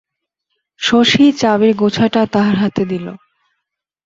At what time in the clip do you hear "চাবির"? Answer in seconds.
1.31-1.73